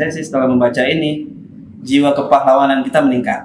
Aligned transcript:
saya 0.00 0.16
sih 0.16 0.24
setelah 0.24 0.48
membaca 0.48 0.80
ini 0.88 1.28
jiwa 1.84 2.16
kepahlawanan 2.16 2.80
kita 2.80 3.04
meningkat. 3.04 3.44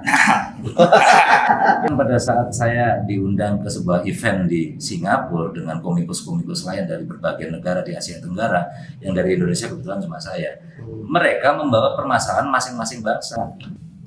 Pada 2.00 2.16
saat 2.16 2.48
saya 2.48 3.04
diundang 3.04 3.60
ke 3.60 3.68
sebuah 3.68 4.08
event 4.08 4.48
di 4.48 4.72
Singapura 4.80 5.52
dengan 5.52 5.84
komikus-komikus 5.84 6.64
lain 6.64 6.88
dari 6.88 7.04
berbagai 7.04 7.52
negara 7.52 7.84
di 7.84 7.92
Asia 7.92 8.16
Tenggara, 8.24 8.64
yang 9.04 9.12
dari 9.12 9.36
Indonesia 9.36 9.68
kebetulan 9.68 10.00
cuma 10.00 10.16
saya, 10.16 10.56
mereka 11.04 11.52
membawa 11.60 11.92
permasalahan 11.92 12.48
masing-masing 12.48 13.04
bangsa. 13.04 13.36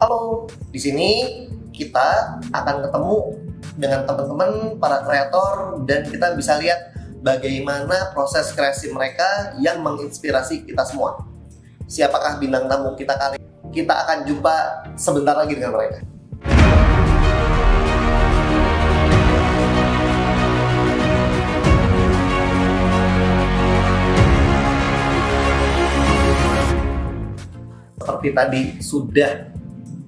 Halo, 0.02 0.50
di 0.74 0.82
sini 0.82 1.10
kita 1.70 2.42
akan 2.50 2.76
ketemu 2.82 3.18
dengan 3.78 4.10
teman-teman 4.10 4.82
para 4.82 5.06
kreator 5.06 5.86
dan 5.86 6.02
kita 6.10 6.34
bisa 6.34 6.58
lihat 6.58 6.98
bagaimana 7.22 8.10
proses 8.10 8.50
kreasi 8.58 8.90
mereka 8.90 9.54
yang 9.62 9.86
menginspirasi 9.86 10.66
kita 10.66 10.82
semua. 10.82 11.29
Siapakah 11.90 12.38
bintang 12.38 12.70
tamu 12.70 12.94
kita 12.94 13.18
kali? 13.18 13.42
ini? 13.42 13.74
Kita 13.74 14.06
akan 14.06 14.22
jumpa 14.30 14.56
sebentar 14.94 15.34
lagi 15.34 15.58
dengan 15.58 15.74
mereka. 15.74 16.06
Seperti 27.98 28.30
tadi 28.38 28.62
sudah 28.86 29.50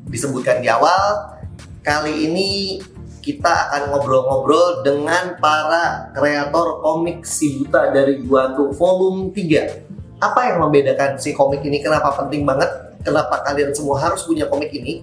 disebutkan 0.05 0.61
di 0.61 0.69
awal, 0.69 1.33
kali 1.81 2.29
ini 2.29 2.77
kita 3.25 3.73
akan 3.73 3.89
ngobrol-ngobrol 3.89 4.85
dengan 4.85 5.33
para 5.41 6.13
kreator 6.13 6.77
komik 6.85 7.25
si 7.25 7.57
buta 7.57 7.89
dari 7.89 8.21
Guantu 8.21 8.69
volume 8.69 9.33
3. 9.33 10.00
Apa 10.21 10.53
yang 10.53 10.61
membedakan 10.61 11.17
si 11.17 11.33
komik 11.33 11.65
ini? 11.65 11.81
Kenapa 11.81 12.13
penting 12.13 12.45
banget? 12.45 12.69
Kenapa 13.01 13.41
kalian 13.41 13.73
semua 13.73 13.97
harus 13.97 14.21
punya 14.21 14.45
komik 14.45 14.69
ini? 14.69 15.01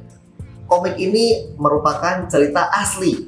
Komik 0.71 0.95
ini 0.95 1.51
merupakan 1.59 2.31
cerita 2.31 2.71
asli 2.71 3.27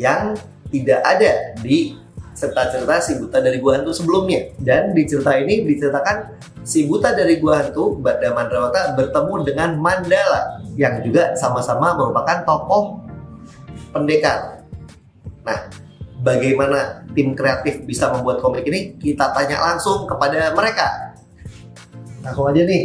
yang 0.00 0.32
tidak 0.72 1.04
ada 1.04 1.52
di 1.60 1.92
cerita-cerita 2.32 2.96
si 3.04 3.20
buta 3.20 3.44
dari 3.44 3.60
Gua 3.60 3.76
Hantu 3.76 3.92
sebelumnya. 3.92 4.48
Dan 4.56 4.96
di 4.96 5.04
cerita 5.04 5.36
ini 5.36 5.68
diceritakan 5.68 6.40
si 6.64 6.88
buta 6.88 7.12
dari 7.12 7.36
Gua 7.36 7.60
Hantu, 7.60 8.00
Bada 8.00 8.32
Mandrawata 8.32 8.96
bertemu 8.96 9.34
dengan 9.44 9.76
Mandala 9.76 10.64
yang 10.80 11.04
juga 11.04 11.36
sama-sama 11.36 12.00
merupakan 12.00 12.48
tokoh 12.48 13.04
pendekar. 13.92 14.64
Nah, 15.44 15.68
bagaimana 16.24 17.04
tim 17.12 17.36
kreatif 17.36 17.84
bisa 17.84 18.08
membuat 18.08 18.40
komik 18.40 18.64
ini? 18.64 18.96
Kita 18.96 19.36
tanya 19.36 19.60
langsung 19.60 20.08
kepada 20.08 20.56
mereka. 20.56 21.09
Langsung 22.20 22.46
aja 22.46 22.62
nih, 22.62 22.82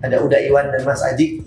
ada 0.00 0.16
Uda 0.18 0.38
Iwan 0.40 0.70
dan 0.70 0.82
Mas 0.82 1.02
Aji. 1.02 1.44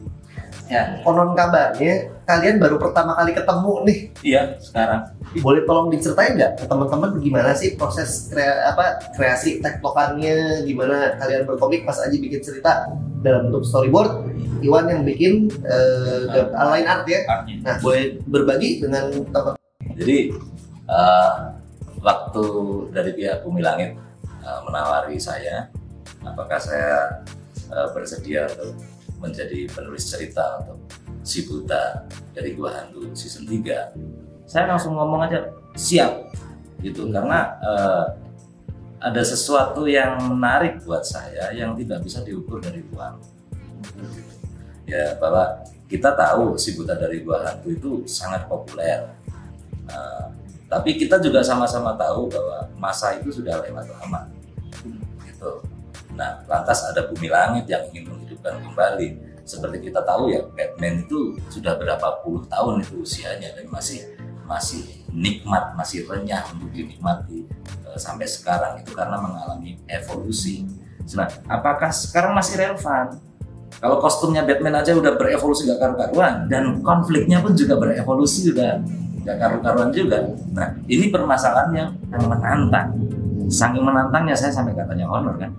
ya, 0.63 1.03
Konon 1.03 1.35
kabarnya 1.35 2.07
kalian 2.23 2.55
baru 2.55 2.79
pertama 2.79 3.13
kali 3.13 3.35
ketemu 3.35 3.73
nih. 3.83 3.97
iya 4.23 4.41
sekarang. 4.57 5.11
Boleh 5.35 5.65
tolong 5.65 5.89
diceritain 5.89 6.33
nggak 6.33 6.55
ke 6.55 6.65
teman-teman 6.65 7.19
gimana 7.19 7.51
sih 7.51 7.73
proses 7.73 8.29
krea- 8.29 8.69
apa 8.69 9.01
kreasi 9.11 9.59
tektokannya, 9.59 10.63
gimana 10.63 11.17
kalian 11.17 11.43
berkomik 11.43 11.83
pas 11.83 11.99
Aji 11.99 12.17
bikin 12.17 12.39
cerita 12.39 12.89
dalam 13.19 13.49
bentuk 13.49 13.65
storyboard, 13.65 14.29
Iwan 14.61 14.87
yang 14.87 15.01
bikin 15.03 15.51
eh, 15.61 16.19
gam- 16.31 16.53
line 16.71 16.87
art 16.87 17.05
ya. 17.05 17.21
Artnya. 17.27 17.55
Nah, 17.59 17.75
boleh 17.77 18.03
berbagi 18.23 18.79
dengan 18.79 19.09
teman 19.11 19.53
Jadi 19.93 20.17
eh, 20.87 21.33
waktu 21.99 22.43
dari 22.89 23.11
pihak 23.11 23.43
Bumi 23.43 23.59
Langit 23.59 23.93
eh, 24.39 24.59
menawari 24.63 25.19
saya, 25.19 25.67
apakah 26.23 26.59
saya 26.59 27.23
eh, 27.69 27.87
bersedia 27.91 28.47
untuk 28.59 28.79
menjadi 29.19 29.71
penulis 29.71 30.09
cerita 30.09 30.63
untuk 30.63 30.79
si 31.23 31.47
buta 31.47 32.03
dari 32.35 32.55
Gua 32.55 32.75
Hantu 32.75 33.15
season 33.15 33.47
3 33.47 34.43
saya 34.43 34.67
langsung 34.67 34.99
ngomong 34.99 35.23
aja 35.23 35.49
siap. 35.73 36.35
Gitu 36.83 37.07
karena 37.07 37.55
eh, 37.63 38.05
ada 39.03 39.21
sesuatu 39.23 39.87
yang 39.87 40.19
menarik 40.35 40.83
buat 40.83 41.03
saya 41.03 41.51
yang 41.51 41.75
tidak 41.75 42.03
bisa 42.03 42.23
diukur 42.23 42.63
dari 42.63 42.79
uang 42.95 43.19
ya 44.87 45.15
bahwa 45.19 45.63
kita 45.87 46.15
tahu 46.15 46.55
si 46.55 46.73
buta 46.75 46.95
dari 46.97 47.21
Gua 47.21 47.43
Hantu 47.45 47.67
itu 47.69 47.91
sangat 48.09 48.49
populer. 48.49 49.13
Nah, 49.85 50.31
tapi 50.71 50.97
kita 50.97 51.21
juga 51.21 51.45
sama-sama 51.45 51.93
tahu 51.93 52.33
bahwa 52.33 52.65
masa 52.79 53.13
itu 53.19 53.29
sudah 53.29 53.61
lewat 53.61 53.85
lama. 53.93 54.25
Nah, 56.13 56.45
lantas 56.45 56.85
ada 56.89 57.09
bumi 57.09 57.27
langit 57.29 57.65
yang 57.69 57.83
ingin 57.89 58.09
menghidupkan 58.09 58.61
kembali. 58.61 59.33
Seperti 59.43 59.91
kita 59.91 60.05
tahu 60.07 60.31
ya, 60.31 60.39
Batman 60.55 61.03
itu 61.03 61.35
sudah 61.51 61.75
berapa 61.75 62.23
puluh 62.23 62.47
tahun 62.47 62.79
itu 62.79 63.03
usianya 63.03 63.51
dan 63.57 63.67
masih 63.67 64.15
masih 64.43 65.03
nikmat, 65.11 65.75
masih 65.75 66.03
renyah 66.07 66.43
untuk 66.51 66.71
dinikmati 66.71 67.47
eh, 67.87 67.99
sampai 67.99 68.27
sekarang 68.27 68.79
itu 68.79 68.91
karena 68.95 69.19
mengalami 69.19 69.79
evolusi. 69.87 70.67
Nah, 71.15 71.27
apakah 71.51 71.91
sekarang 71.91 72.31
masih 72.31 72.55
relevan? 72.59 73.19
Kalau 73.83 73.99
kostumnya 73.99 74.45
Batman 74.47 74.79
aja 74.79 74.95
udah 74.95 75.17
berevolusi 75.19 75.67
gak 75.67 75.81
karu-karuan 75.81 76.47
dan 76.47 76.79
konfliknya 76.79 77.43
pun 77.43 77.51
juga 77.57 77.75
berevolusi 77.75 78.53
udah 78.53 78.79
gak 79.27 79.37
karu-karuan 79.41 79.89
juga. 79.91 80.23
Nah, 80.55 80.77
ini 80.87 81.11
permasalahan 81.11 81.71
yang 81.75 81.89
menantang. 82.07 82.95
Saking 83.53 83.85
menantangnya 83.85 84.33
saya 84.33 84.49
sampai 84.49 84.73
katanya 84.73 85.05
honor 85.05 85.37
kan. 85.37 85.51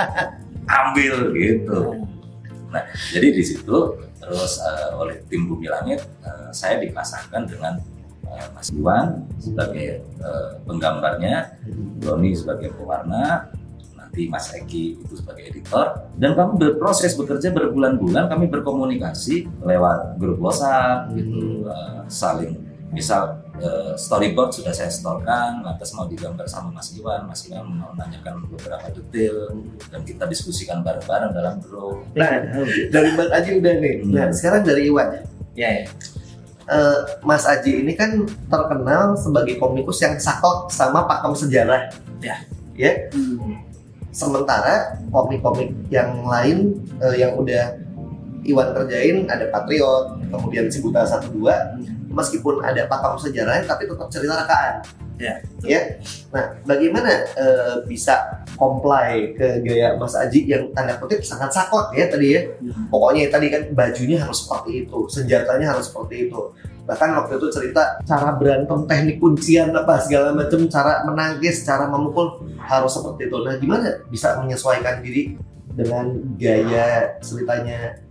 Ambil 0.80 1.36
gitu. 1.36 2.08
Nah, 2.70 2.82
jadi 3.12 3.34
di 3.34 3.42
situ 3.44 3.98
terus 4.16 4.62
eh, 4.62 4.90
oleh 4.94 5.20
tim 5.26 5.44
Bumi 5.50 5.68
Langit 5.68 6.00
eh, 6.22 6.48
saya 6.54 6.80
dipasangkan 6.80 7.42
dengan 7.50 7.76
eh, 8.24 8.46
Mas 8.56 8.70
Iwan 8.72 9.26
sebagai 9.36 10.00
eh, 10.00 10.50
penggambarnya, 10.64 11.60
Doni 11.98 12.30
sebagai 12.32 12.70
pewarna, 12.78 13.50
nanti 14.10 14.26
Mas 14.26 14.50
Eki 14.50 15.06
itu 15.06 15.14
sebagai 15.14 15.46
editor 15.54 16.10
dan 16.18 16.34
kami 16.34 16.58
berproses 16.58 17.14
bekerja 17.14 17.54
berbulan-bulan 17.54 18.26
kami 18.26 18.50
berkomunikasi 18.50 19.46
lewat 19.62 20.18
grup 20.18 20.42
WhatsApp 20.42 21.14
gitu 21.14 21.62
eh, 21.70 22.02
saling 22.10 22.58
misal 22.90 23.38
eh, 23.60 23.92
storyboard 23.94 24.50
sudah 24.56 24.72
saya 24.72 24.88
setorkan 24.88 25.60
lantas 25.60 25.92
mau 25.92 26.08
digambar 26.08 26.48
sama 26.48 26.72
Mas 26.72 26.90
Iwan 26.96 27.28
Mas 27.28 27.44
Iwan 27.46 27.68
mau 27.68 27.92
menanyakan 27.92 28.48
beberapa 28.48 28.88
detail 28.90 29.54
dan 29.92 30.00
kita 30.02 30.24
diskusikan 30.26 30.80
bareng-bareng 30.80 31.32
dalam 31.36 31.60
grup 31.60 32.00
Nah, 32.16 32.30
dari 32.90 33.10
Bang 33.14 33.30
Aji 33.30 33.50
udah 33.62 33.74
nih. 33.78 33.94
Hmm. 34.02 34.12
Nah, 34.12 34.26
sekarang 34.34 34.62
dari 34.66 34.90
Iwan. 34.90 35.08
Ya, 35.54 35.68
ya. 35.82 35.84
Eh, 36.70 36.98
Mas 37.26 37.44
Aji 37.46 37.82
ini 37.82 37.98
kan 37.98 38.26
terkenal 38.46 39.18
sebagai 39.18 39.58
komikus 39.58 39.98
yang 40.02 40.14
saklek 40.18 40.70
sama 40.70 41.06
pakem 41.06 41.34
sejarah. 41.34 41.90
Ya. 42.22 42.36
Ya. 42.78 43.10
Sementara 44.10 44.98
komik-komik 45.10 45.70
yang 45.90 46.26
lain 46.26 46.78
eh, 46.98 47.26
yang 47.26 47.38
udah 47.38 47.78
Iwan 48.44 48.72
kerjain 48.72 49.28
ada 49.28 49.46
Patriot, 49.52 50.16
kemudian 50.32 50.66
si 50.72 50.80
Buta 50.80 51.04
12 51.04 51.30
meskipun 52.10 52.58
ada 52.60 52.90
pakem 52.90 53.14
sejarahnya 53.20 53.64
tapi 53.64 53.86
tetap 53.86 54.08
cerita 54.10 54.34
rekaan. 54.42 54.74
Ya. 55.20 55.34
Ya. 55.60 55.80
Nah, 56.32 56.56
bagaimana 56.64 57.28
eh, 57.36 57.76
bisa 57.84 58.40
comply 58.56 59.36
ke 59.36 59.60
gaya 59.60 59.92
Mas 60.00 60.16
Aji 60.16 60.48
yang 60.48 60.72
tanda 60.72 60.96
kutip 60.96 61.20
sangat 61.20 61.52
saklek 61.52 61.92
ya 61.92 62.08
tadi 62.08 62.28
ya? 62.32 62.42
pokoknya 62.88 63.28
tadi 63.28 63.52
kan 63.52 63.62
bajunya 63.76 64.16
harus 64.16 64.48
seperti 64.48 64.88
itu, 64.88 64.98
senjatanya 65.12 65.76
harus 65.76 65.92
seperti 65.92 66.32
itu. 66.32 66.40
Bahkan 66.88 67.08
waktu 67.20 67.36
itu 67.36 67.48
cerita 67.52 68.00
cara 68.08 68.32
berantem, 68.32 68.88
teknik 68.88 69.20
kuncian 69.20 69.70
apa 69.76 70.00
segala 70.00 70.32
macam, 70.32 70.64
cara 70.72 71.04
menangkis, 71.04 71.68
cara 71.68 71.84
memukul 71.86 72.40
harus 72.56 72.96
seperti 72.96 73.28
itu. 73.28 73.36
Nah, 73.44 73.54
gimana 73.60 74.00
bisa 74.08 74.40
menyesuaikan 74.40 75.04
diri 75.04 75.36
dengan 75.76 76.16
gaya 76.40 77.20
ceritanya 77.20 78.08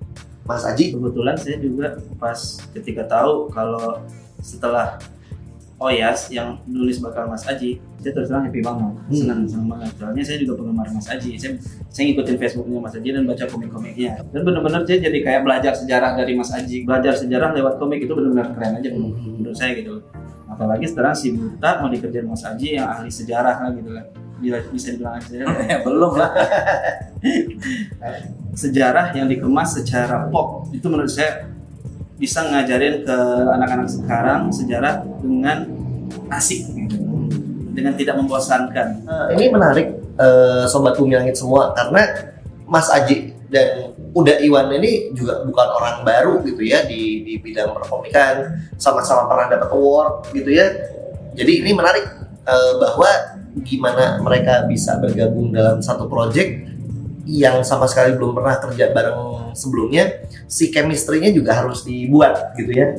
Mas 0.49 0.65
Aji? 0.65 0.97
Kebetulan 0.97 1.37
saya 1.37 1.61
juga 1.61 1.93
pas 2.17 2.57
ketika 2.73 3.05
tahu 3.05 3.53
kalau 3.53 4.01
setelah 4.41 4.97
Oyas 5.79 6.27
yang 6.27 6.59
nulis 6.67 6.99
bakal 6.99 7.31
Mas 7.31 7.47
Aji, 7.47 7.79
saya 8.03 8.11
terus 8.11 8.27
terang 8.27 8.43
happy 8.43 8.59
banget, 8.59 8.99
senang 9.15 9.47
senang 9.47 9.71
banget. 9.71 9.95
Soalnya 9.95 10.23
saya 10.27 10.37
juga 10.43 10.59
penggemar 10.59 10.91
Mas 10.91 11.07
Aji, 11.07 11.39
saya 11.39 11.55
saya 11.87 12.03
ngikutin 12.11 12.35
Facebooknya 12.35 12.83
Mas 12.83 12.99
Aji 12.99 13.09
dan 13.15 13.23
baca 13.23 13.45
komik-komiknya. 13.47 14.19
Dan 14.27 14.43
benar-benar 14.43 14.83
saya 14.83 14.99
jadi 14.99 15.19
kayak 15.23 15.41
belajar 15.47 15.71
sejarah 15.71 16.19
dari 16.19 16.35
Mas 16.35 16.51
Aji, 16.51 16.83
belajar 16.83 17.15
sejarah 17.15 17.55
lewat 17.55 17.79
komik 17.79 18.03
itu 18.03 18.11
benar-benar 18.11 18.51
keren 18.51 18.75
aja 18.75 18.89
menurut, 18.91 19.15
menurut 19.23 19.55
saya 19.55 19.71
gitu. 19.79 20.03
Apalagi 20.51 20.85
sekarang 20.91 21.15
si 21.15 21.31
Buta 21.31 21.79
mau 21.79 21.87
dikerjain 21.87 22.27
Mas 22.27 22.43
Aji 22.43 22.75
yang 22.75 22.89
ahli 22.91 23.07
sejarah 23.07 23.55
lah 23.63 23.71
gitu 23.71 23.95
lah. 23.95 24.03
Bila 24.39 24.57
bisa 24.71 24.95
dibilang 24.95 25.19
sejarah. 25.19 25.55
ya 25.71 25.77
belum 25.83 26.13
lah 26.15 26.31
sejarah 28.55 29.05
yang 29.15 29.27
dikemas 29.27 29.79
secara 29.79 30.27
pop 30.31 30.67
itu 30.71 30.85
menurut 30.87 31.11
saya 31.11 31.47
bisa 32.19 32.43
ngajarin 32.43 33.07
ke 33.07 33.17
anak-anak 33.55 33.87
sekarang 33.87 34.51
sejarah 34.51 35.07
dengan 35.23 35.63
asik 36.35 36.67
gitu. 36.67 36.99
dengan 37.71 37.95
tidak 37.95 38.19
membosankan 38.19 39.07
Nah, 39.07 39.31
ini 39.31 39.47
menarik 39.47 39.87
eh, 40.19 40.63
sobat 40.67 40.99
bumi 40.99 41.15
langit 41.15 41.39
semua 41.39 41.71
karena 41.71 42.03
Mas 42.67 42.91
Aji 42.91 43.31
dan 43.49 43.95
udah 44.13 44.35
Iwan 44.43 44.69
ini 44.77 45.15
juga 45.15 45.41
bukan 45.47 45.67
orang 45.79 45.95
baru 46.03 46.43
gitu 46.43 46.61
ya 46.61 46.85
di 46.85 47.23
di 47.23 47.33
bidang 47.39 47.73
perkomikan 47.73 48.67
sama-sama 48.75 49.25
pernah 49.25 49.47
dapat 49.57 49.69
award 49.73 50.27
gitu 50.35 50.51
ya 50.51 50.67
jadi 51.33 51.51
ini 51.63 51.71
menarik 51.71 52.03
eh, 52.43 52.73
bahwa 52.83 53.38
gimana 53.65 54.21
mereka 54.21 54.65
bisa 54.69 54.97
bergabung 55.01 55.49
dalam 55.49 55.81
satu 55.81 56.05
project 56.05 56.69
yang 57.29 57.61
sama 57.61 57.85
sekali 57.85 58.17
belum 58.17 58.33
pernah 58.33 58.57
kerja 58.57 58.89
bareng 58.89 59.53
sebelumnya 59.53 60.25
si 60.49 60.73
chemistry-nya 60.73 61.29
juga 61.29 61.61
harus 61.61 61.85
dibuat 61.85 62.57
gitu 62.57 62.73
ya 62.73 62.97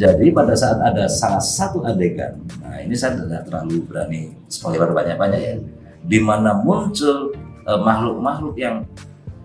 Jadi 0.00 0.32
pada 0.32 0.56
saat 0.56 0.80
ada 0.80 1.04
salah 1.12 1.44
satu 1.44 1.84
adegan, 1.84 2.40
nah 2.64 2.80
ini 2.80 2.96
saya 2.96 3.20
tidak 3.20 3.44
terlalu 3.44 3.84
berani 3.84 4.32
spoiler 4.48 4.96
banyak-banyak 4.96 5.40
ya, 5.44 5.54
di 6.00 6.16
mana 6.16 6.56
muncul 6.56 7.36
eh, 7.68 7.80
makhluk-makhluk 7.84 8.56
yang 8.56 8.88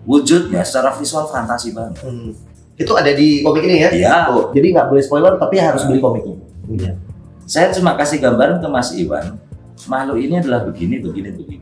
wujudnya 0.08 0.64
secara 0.64 0.96
visual 0.96 1.28
fantasi 1.28 1.76
banget. 1.76 2.00
Hmm. 2.00 2.32
itu 2.76 2.92
ada 2.92 3.08
di 3.12 3.40
komik 3.44 3.64
ini 3.68 3.84
ya 3.84 3.90
Iya. 3.92 4.16
Oh, 4.32 4.48
jadi 4.52 4.68
nggak 4.76 4.88
boleh 4.92 5.02
spoiler 5.04 5.32
tapi 5.36 5.60
harus 5.60 5.84
beli 5.84 6.00
komiknya 6.00 6.36
Iya. 6.72 6.92
Saya 7.44 7.72
cuma 7.76 7.92
kasih 7.96 8.16
gambaran 8.24 8.56
ke 8.64 8.68
Mas 8.72 8.96
Iwan, 8.96 9.36
makhluk 9.84 10.16
ini 10.18 10.34
adalah 10.36 10.64
begini, 10.64 10.98
begini, 10.98 11.28
begini. 11.30 11.56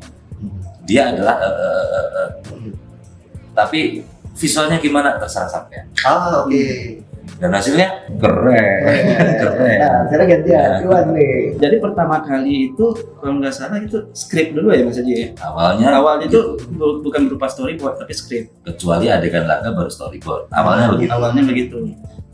Dia 0.85 1.11
adalah, 1.11 1.37
eh, 1.39 1.55
eh, 1.57 1.75
eh, 1.89 2.09
eh. 2.15 2.31
tapi 3.53 3.81
visualnya 4.33 4.79
gimana 4.79 5.17
terserah 5.17 5.49
sampean. 5.49 5.87
ah 6.03 6.43
oke 6.43 6.65
Dan 7.35 7.51
hasilnya 7.51 7.89
keren, 8.15 9.05
keren. 9.35 9.77
nah 9.81 10.07
sekarang 10.07 10.29
gantian 10.29 10.55
Ya. 10.71 10.79
Iwan 10.81 11.05
nih 11.11 11.57
Jadi 11.57 11.77
pertama 11.79 12.21
kali 12.21 12.71
itu 12.71 12.87
kalau 13.17 13.41
nggak 13.41 13.51
salah 13.51 13.81
itu 13.81 13.97
skrip 14.13 14.53
dulu 14.53 14.71
ya 14.71 14.85
Mas 14.85 14.95
Haji 14.95 15.13
ya. 15.13 15.29
Awalnya 15.41 15.87
Awalnya 15.95 16.27
itu 16.29 16.41
bu- 16.71 17.01
bukan 17.01 17.27
berupa 17.27 17.49
storyboard 17.49 17.97
tapi 17.97 18.13
skrip. 18.13 18.45
kecuali 18.63 19.09
adegan 19.09 19.45
laga 19.45 19.73
baru 19.73 19.89
storyboard. 19.89 20.47
Awalnya 20.49 20.87
begitu. 20.93 21.11
Awalnya 21.11 21.43
begitu. 21.43 21.77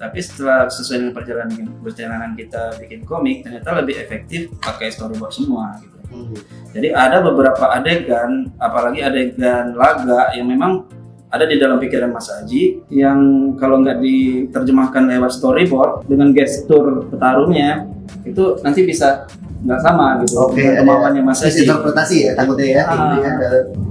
Tapi 0.00 0.16
setelah 0.16 0.64
sesuai 0.64 0.96
dengan 0.96 1.12
perjalanan 1.12 1.52
perjalanan 1.84 2.32
kita 2.32 2.80
bikin 2.80 3.04
komik 3.04 3.44
ternyata 3.44 3.76
lebih 3.76 4.00
efektif 4.00 4.48
pakai 4.56 4.88
storyboard 4.88 5.28
semua 5.28 5.76
gitu. 5.76 6.00
Hmm. 6.08 6.32
Jadi 6.72 6.88
ada 6.90 7.20
beberapa 7.20 7.68
adegan, 7.68 8.48
apalagi 8.56 9.04
adegan 9.04 9.76
laga 9.76 10.32
yang 10.32 10.48
memang 10.48 10.88
ada 11.30 11.46
di 11.46 11.60
dalam 11.60 11.78
pikiran 11.78 12.10
Mas 12.10 12.26
Aji 12.26 12.82
yang 12.90 13.20
kalau 13.54 13.78
nggak 13.78 14.02
diterjemahkan 14.02 15.06
lewat 15.06 15.30
storyboard 15.30 16.08
dengan 16.08 16.34
gestur 16.34 17.06
petarungnya 17.06 17.86
itu 18.26 18.58
nanti 18.66 18.82
bisa 18.82 19.30
nggak 19.62 19.78
sama 19.78 20.18
gitu 20.24 20.50
dengan 20.56 20.72
ada 20.74 20.80
kemauannya 20.82 21.22
Mas 21.22 21.44
Aji 21.44 21.62
interpretasi 21.62 22.16
ya 22.26 22.32
takutnya 22.34 22.66
ya 22.66 22.82
Ah. 22.88 23.14
ya. 23.20 23.30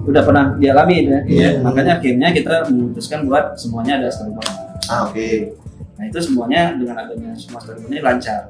udah 0.04 0.22
pernah 0.26 0.46
dialami 0.60 0.96
ya. 1.08 1.20
Iya. 1.24 1.50
makanya 1.64 2.02
akhirnya 2.02 2.34
kita 2.36 2.68
memutuskan 2.68 3.24
buat 3.24 3.56
semuanya 3.56 4.04
ada 4.04 4.10
storyboard 4.12 4.50
ah 4.92 5.08
oke 5.08 5.56
nah 6.00 6.08
itu 6.08 6.20
semuanya 6.24 6.80
dengan 6.80 6.96
adanya 6.96 7.36
semua 7.36 7.60
storyboard 7.60 7.92
ini 7.92 8.00
lancar 8.00 8.42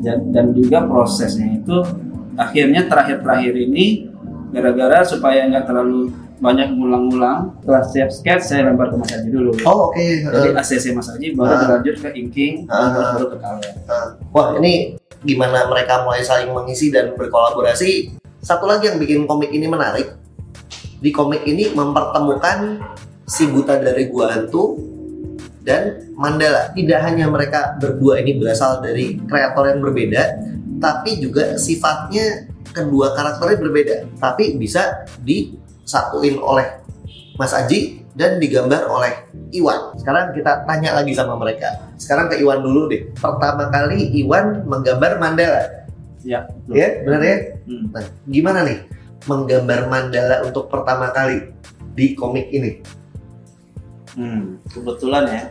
dan, 0.00 0.32
dan 0.32 0.56
juga 0.56 0.88
prosesnya 0.88 1.52
itu 1.52 1.76
akhirnya 2.32 2.88
terakhir-terakhir 2.88 3.52
ini 3.60 4.08
gara-gara 4.48 5.04
supaya 5.04 5.44
nggak 5.48 5.68
terlalu 5.68 6.08
banyak 6.40 6.74
ngulang-ngulang 6.74 7.54
setelah 7.60 7.82
siap 7.86 8.08
sketch 8.10 8.42
saya 8.42 8.66
lempar 8.66 8.88
ke 8.88 8.96
Mas 8.96 9.12
Haji 9.12 9.28
dulu 9.30 9.52
oh 9.62 9.92
oke 9.92 10.00
jadi 10.26 10.48
ACC 10.56 10.84
Mas 10.90 11.06
Haji 11.06 11.36
baru 11.36 11.52
Ah. 11.54 11.60
berlanjut 11.60 11.96
ke 12.00 12.08
inking 12.16 12.54
Ah. 12.66 13.14
baru 13.14 13.26
ke 13.30 13.36
color 13.36 13.62
Nah, 13.84 14.06
wah 14.32 14.48
ini 14.58 14.96
gimana 15.22 15.68
mereka 15.68 16.02
mulai 16.02 16.24
saling 16.24 16.50
mengisi 16.50 16.90
dan 16.90 17.14
berkolaborasi. 17.14 18.10
Satu 18.42 18.66
lagi 18.66 18.90
yang 18.90 18.98
bikin 18.98 19.22
komik 19.22 19.54
ini 19.54 19.70
menarik, 19.70 20.18
di 20.98 21.14
komik 21.14 21.46
ini 21.46 21.70
mempertemukan 21.70 22.82
si 23.22 23.46
buta 23.46 23.78
dari 23.78 24.10
gua 24.10 24.34
hantu 24.34 24.82
dan 25.62 26.12
Mandala. 26.18 26.70
Tidak 26.74 27.00
hanya 27.02 27.30
mereka 27.30 27.78
berdua 27.78 28.18
ini 28.22 28.38
berasal 28.38 28.82
dari 28.82 29.18
kreator 29.26 29.74
yang 29.74 29.80
berbeda, 29.80 30.22
tapi 30.82 31.22
juga 31.22 31.56
sifatnya 31.58 32.50
kedua 32.74 33.14
karakternya 33.14 33.58
berbeda. 33.58 33.96
Tapi 34.18 34.58
bisa 34.58 35.06
disatuin 35.22 36.38
oleh 36.42 36.66
Mas 37.38 37.54
Aji 37.54 38.02
dan 38.12 38.36
digambar 38.36 38.86
oleh 38.90 39.12
Iwan. 39.52 39.96
Sekarang 39.96 40.36
kita 40.36 40.64
tanya 40.68 40.96
lagi 41.00 41.12
sama 41.16 41.36
mereka. 41.36 41.92
Sekarang 41.96 42.28
ke 42.28 42.40
Iwan 42.40 42.60
dulu 42.60 42.88
deh. 42.92 43.08
Pertama 43.16 43.72
kali 43.72 44.12
Iwan 44.20 44.68
menggambar 44.68 45.16
mandala. 45.16 45.86
ya 46.22 46.46
betul. 46.46 46.78
Ya, 46.78 46.88
benar 47.02 47.22
ya? 47.24 47.36
Hmm. 47.66 47.84
Nah, 47.90 48.04
gimana 48.30 48.58
nih 48.62 48.78
menggambar 49.26 49.80
mandala 49.90 50.36
untuk 50.46 50.70
pertama 50.70 51.10
kali 51.10 51.50
di 51.98 52.14
komik 52.14 52.46
ini? 52.54 52.78
Hmm, 54.12 54.60
kebetulan 54.68 55.24
ya 55.26 55.42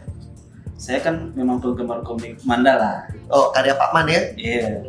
saya 0.76 0.98
kan 0.98 1.30
memang 1.32 1.58
penggemar 1.58 2.02
komik 2.02 2.42
Mandala 2.42 3.06
Oh, 3.28 3.50
karya 3.50 3.74
Pak 3.74 3.90
Man 3.92 4.06
ya. 4.06 4.22
iya 4.34 4.82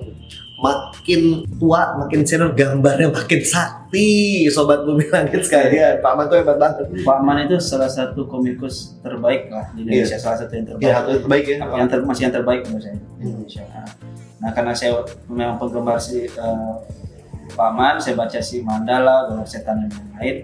Makin 0.56 1.42
tua, 1.58 1.98
makin 1.98 2.22
senior, 2.22 2.54
gambarnya 2.54 3.10
makin 3.10 3.42
sakti. 3.42 4.46
Sobat 4.46 4.86
Bumi 4.86 5.10
Langit 5.10 5.42
sekalian. 5.42 5.98
Pak 5.98 6.12
Man 6.14 6.30
tuh 6.30 6.38
hebat 6.38 6.54
banget. 6.54 6.86
Pak 7.02 7.18
Man 7.18 7.42
itu 7.42 7.58
salah 7.58 7.90
satu 7.90 8.24
komikus 8.24 8.94
terbaik 9.02 9.50
lah 9.50 9.74
di 9.74 9.82
Indonesia 9.82 10.14
salah 10.16 10.38
satu 10.38 10.54
yang 10.54 10.66
terbaik 10.68 10.86
Ya, 10.86 10.96
itu 11.02 11.12
terbaik 11.18 11.44
ya. 11.44 11.56
yang 11.66 11.88
ter- 11.90 12.06
masih 12.06 12.22
yang 12.22 12.34
terbaik 12.38 12.60
menurut 12.64 12.78
saya 12.80 12.94
di 12.94 13.24
Indonesia. 13.26 13.62
Nah, 14.38 14.50
karena 14.52 14.72
saya 14.72 14.90
memang 15.26 15.56
penggemar 15.56 15.98
si 15.98 16.24
eh, 16.24 16.74
Paman, 17.52 17.98
saya 17.98 18.14
baca 18.14 18.38
si 18.38 18.62
Mandala, 18.62 19.26
Golok 19.28 19.44
Setan 19.44 19.82
dan 19.82 19.90
yang 19.90 20.08
lain. 20.14 20.36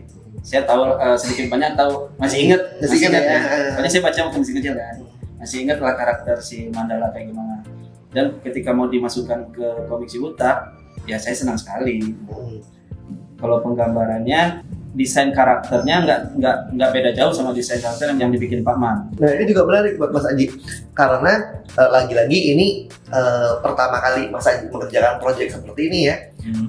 Saya 0.49 0.65
tahu 0.65 0.97
eh, 0.97 1.17
sedikit 1.21 1.53
banyak 1.53 1.77
tahu, 1.77 2.09
masih 2.17 2.49
ingat, 2.49 2.61
Masih 2.81 2.97
ingat 3.05 3.21
ya? 3.21 3.41
Pokoknya 3.77 3.91
saya 3.93 4.03
baca 4.09 4.19
waktu 4.25 4.39
masih 4.41 4.55
kecil 4.57 4.75
kan. 4.81 4.97
Masih 5.37 5.57
ingat 5.69 5.79
lah 5.85 5.93
karakter 5.93 6.37
si 6.41 6.73
Mandala 6.73 7.13
kayak 7.13 7.37
gimana. 7.37 7.61
Dan 8.09 8.41
ketika 8.41 8.73
mau 8.73 8.89
dimasukkan 8.89 9.53
ke 9.53 9.69
komik 9.93 10.09
si 10.09 10.17
Buta, 10.17 10.73
ya 11.05 11.21
saya 11.21 11.37
senang 11.37 11.61
sekali. 11.61 12.01
Hmm. 12.01 12.65
Kalau 13.37 13.61
penggambarannya, 13.61 14.65
desain 14.97 15.31
karakternya 15.37 16.03
nggak 16.03 16.21
nggak 16.41 16.57
nggak 16.75 16.91
beda 16.97 17.11
jauh 17.13 17.31
sama 17.37 17.53
desain 17.53 17.79
karakter 17.79 18.17
yang 18.17 18.33
dibikin 18.33 18.65
Pak 18.65 18.77
Man. 18.81 19.13
Nah 19.21 19.31
ini 19.37 19.53
juga 19.53 19.69
menarik 19.69 20.01
buat 20.01 20.17
Mas 20.17 20.25
Aji 20.33 20.49
karena 20.97 21.61
eh, 21.77 21.91
lagi-lagi 21.93 22.39
ini 22.57 22.67
eh, 22.89 23.53
pertama 23.61 24.01
kali 24.01 24.33
Mas 24.33 24.49
Aji 24.49 24.73
mengerjakan 24.73 25.21
proyek 25.21 25.53
seperti 25.53 25.93
ini 25.93 26.01
ya. 26.09 26.17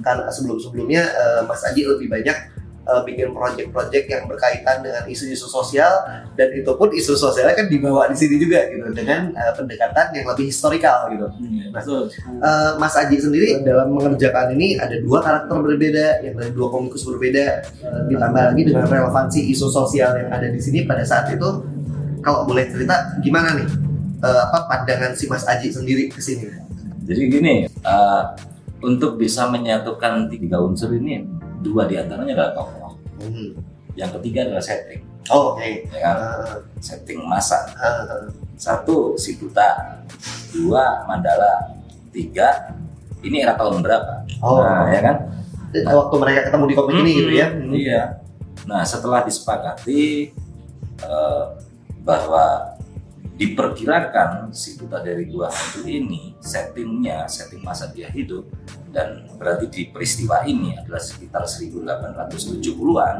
Karena 0.04 0.28
sebelum-sebelumnya 0.28 1.02
eh, 1.02 1.40
Mas 1.48 1.64
Aji 1.64 1.88
lebih 1.88 2.12
banyak 2.12 2.59
eh, 2.84 3.00
bikin 3.06 3.32
proyek-proyek 3.32 4.04
yang 4.08 4.24
berkaitan 4.28 4.84
dengan 4.84 5.04
isu-isu 5.08 5.48
sosial 5.48 5.90
dan 6.36 6.48
itu 6.52 6.70
pun 6.76 6.88
isu 6.92 7.16
sosialnya 7.16 7.56
kan 7.56 7.66
dibawa 7.68 8.08
di 8.08 8.16
sini 8.16 8.40
juga 8.40 8.66
gitu 8.68 8.88
dengan 8.92 9.32
eh, 9.32 9.52
pendekatan 9.56 10.12
yang 10.16 10.26
lebih 10.28 10.48
historikal 10.48 11.08
gitu. 11.12 11.26
Hmm, 11.28 11.72
betul. 11.72 12.08
Eh, 12.40 12.70
Mas 12.76 12.94
Aji 12.96 13.16
sendiri 13.16 13.60
dalam 13.64 13.92
mengerjakan 13.92 14.54
ini 14.56 14.76
ada 14.80 14.96
dua 15.00 15.20
karakter 15.20 15.56
berbeda 15.60 16.24
yang 16.24 16.34
dari 16.36 16.52
dua 16.52 16.68
komikus 16.68 17.04
berbeda 17.06 17.60
Eh, 17.80 18.02
ditambah 18.12 18.42
lagi 18.52 18.62
dengan 18.62 18.86
relevansi 18.86 19.40
isu 19.50 19.66
sosial 19.72 20.12
yang 20.14 20.28
ada 20.30 20.48
di 20.52 20.60
sini 20.60 20.84
pada 20.84 21.02
saat 21.02 21.32
itu 21.32 21.48
kalau 22.20 22.44
boleh 22.44 22.68
cerita 22.68 23.16
gimana 23.24 23.56
nih 23.56 23.68
eh, 24.20 24.40
apa 24.50 24.68
pandangan 24.68 25.16
si 25.16 25.24
Mas 25.26 25.48
Aji 25.48 25.72
sendiri 25.72 26.12
ke 26.12 26.20
sini? 26.20 26.46
Jadi 27.08 27.20
gini, 27.26 27.54
eh, 27.66 28.22
untuk 28.80 29.16
bisa 29.16 29.48
menyatukan 29.48 30.28
tiga 30.30 30.60
unsur 30.62 30.92
ini, 30.94 31.24
dua 31.60 31.84
di 31.84 31.94
antaranya 31.94 32.32
adalah 32.34 32.52
tokoh. 32.56 32.92
Yang 33.94 34.10
ketiga 34.20 34.48
adalah 34.48 34.64
setting, 34.64 35.00
Oh, 35.28 35.52
oke. 35.54 35.68
ya 35.86 35.98
kan? 36.00 36.16
Eh, 36.16 36.56
Setting 36.80 37.20
masa. 37.22 37.68
eh, 37.70 38.32
Satu 38.56 39.16
si 39.16 39.36
buta, 39.36 40.00
dua 40.52 41.04
mandala, 41.04 41.76
tiga 42.10 42.76
ini 43.20 43.40
era 43.40 43.56
tahun 43.56 43.80
berapa? 43.80 44.24
Oh, 44.40 44.60
Nah, 44.60 44.88
ya 44.88 45.00
kan? 45.00 45.16
eh, 45.72 45.84
waktu 45.86 46.14
mereka 46.16 46.40
ketemu 46.48 46.64
di 46.66 46.74
komik 46.74 46.94
ini 46.98 47.10
gitu 47.14 47.30
ya? 47.32 47.46
Iya. 47.52 48.02
Nah, 48.64 48.82
setelah 48.82 49.20
disepakati 49.22 50.32
eh, 50.98 51.44
bahwa 52.00 52.76
diperkirakan 53.40 54.52
si 54.52 54.76
buta 54.76 55.00
dari 55.00 55.24
gua 55.24 55.48
hantu 55.48 55.88
ini 55.88 56.36
settingnya 56.44 57.24
setting 57.24 57.64
masa 57.64 57.88
dia 57.88 58.12
hidup 58.12 58.44
dan 58.92 59.24
berarti 59.40 59.64
di 59.72 59.88
peristiwa 59.88 60.44
ini 60.44 60.76
adalah 60.76 61.00
sekitar 61.00 61.48
1870-an 61.48 63.16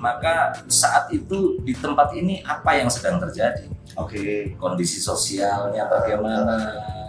maka 0.00 0.56
saat 0.72 1.12
itu 1.12 1.60
di 1.60 1.76
tempat 1.76 2.16
ini 2.16 2.40
apa 2.40 2.80
yang 2.80 2.88
sedang 2.88 3.20
terjadi? 3.20 3.68
Oke. 4.00 4.56
kondisi 4.56 4.96
sosialnya 4.96 5.84
bagaimana 5.84 6.56